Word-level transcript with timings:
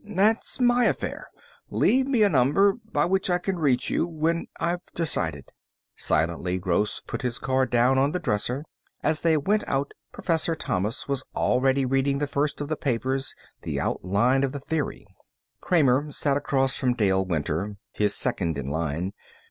"That's 0.03 0.59
my 0.59 0.85
affair. 0.85 1.27
Leave 1.69 2.07
me 2.07 2.23
a 2.23 2.29
number 2.29 2.73
by 2.73 3.05
which 3.05 3.29
I 3.29 3.37
can 3.37 3.59
reach 3.59 3.91
you 3.91 4.07
when 4.07 4.47
I've 4.59 4.83
decided." 4.95 5.53
Silently, 5.95 6.57
Gross 6.57 7.01
put 7.01 7.21
his 7.21 7.37
card 7.37 7.69
down 7.69 7.99
on 7.99 8.11
the 8.11 8.17
dresser. 8.17 8.65
As 9.03 9.21
they 9.21 9.37
went 9.37 9.63
out 9.67 9.91
Professor 10.11 10.55
Thomas 10.55 11.07
was 11.07 11.23
already 11.35 11.85
reading 11.85 12.17
the 12.17 12.25
first 12.25 12.59
of 12.61 12.67
the 12.67 12.75
papers, 12.75 13.35
the 13.61 13.79
outline 13.79 14.43
of 14.43 14.53
the 14.53 14.59
theory. 14.59 15.05
Kramer 15.59 16.11
sat 16.11 16.35
across 16.35 16.75
from 16.75 16.95
Dale 16.95 17.23
Winter, 17.23 17.77
his 17.91 18.15
second 18.15 18.57
in 18.57 18.69
line. 18.71 19.13